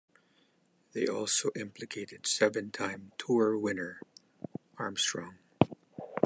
[0.93, 4.01] They also implicated seven-time Tour winner
[4.79, 5.37] Armstrong.